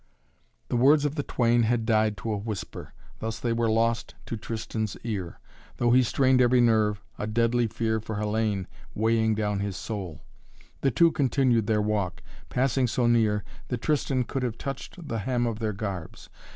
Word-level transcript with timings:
The 0.69 0.75
words 0.77 1.05
of 1.05 1.13
the 1.13 1.21
twain 1.21 1.61
had 1.61 1.85
died 1.85 2.17
to 2.17 2.31
a 2.33 2.37
whisper. 2.37 2.95
Thus 3.19 3.37
they 3.37 3.53
were 3.53 3.69
lost 3.69 4.15
to 4.25 4.35
Tristan's 4.35 4.97
ear, 5.03 5.39
though 5.77 5.91
he 5.91 6.01
strained 6.01 6.41
every 6.41 6.59
nerve, 6.59 7.03
a 7.19 7.27
deadly 7.27 7.67
fear 7.67 7.99
for 7.99 8.15
Hellayne 8.15 8.65
weighting 8.95 9.35
down 9.35 9.59
his 9.59 9.77
soul. 9.77 10.23
The 10.79 10.89
two 10.89 11.11
continued 11.11 11.67
their 11.67 11.83
walk, 11.83 12.23
passing 12.49 12.87
so 12.87 13.05
near 13.05 13.43
that 13.67 13.83
Tristan 13.83 14.23
could 14.23 14.41
have 14.41 14.57
touched 14.57 15.07
the 15.07 15.19
hem 15.19 15.45
of 15.45 15.59
their 15.59 15.71
garbs. 15.71 16.29